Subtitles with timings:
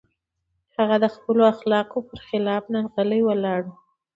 [0.77, 3.71] هغه د خپلو اخلاقو پر خلاف نن غلی ولاړ و.